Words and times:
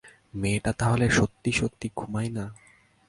মেয়েটা 0.33 0.71
তাহলে 0.73 1.05
সত্যি-সত্যি 1.09 1.87
ঘুমায় 1.95 2.29
না? 2.29 2.45